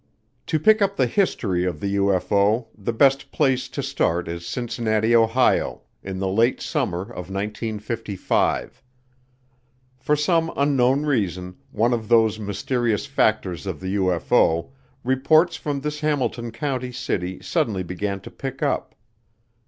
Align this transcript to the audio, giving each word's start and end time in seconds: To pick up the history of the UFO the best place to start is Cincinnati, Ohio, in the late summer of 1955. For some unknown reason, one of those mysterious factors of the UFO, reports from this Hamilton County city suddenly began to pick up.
To 0.47 0.57
pick 0.59 0.81
up 0.81 0.95
the 0.95 1.05
history 1.05 1.63
of 1.63 1.79
the 1.79 1.95
UFO 1.97 2.69
the 2.75 2.91
best 2.91 3.31
place 3.31 3.69
to 3.69 3.83
start 3.83 4.27
is 4.27 4.47
Cincinnati, 4.47 5.15
Ohio, 5.15 5.83
in 6.01 6.17
the 6.17 6.27
late 6.27 6.59
summer 6.59 7.03
of 7.03 7.29
1955. 7.29 8.81
For 9.99 10.15
some 10.15 10.51
unknown 10.57 11.05
reason, 11.05 11.57
one 11.71 11.93
of 11.93 12.07
those 12.09 12.39
mysterious 12.39 13.05
factors 13.05 13.67
of 13.67 13.79
the 13.79 13.93
UFO, 13.93 14.71
reports 15.03 15.55
from 15.55 15.81
this 15.81 15.99
Hamilton 15.99 16.49
County 16.51 16.91
city 16.91 17.39
suddenly 17.39 17.83
began 17.83 18.21
to 18.21 18.31
pick 18.31 18.63
up. 18.63 18.95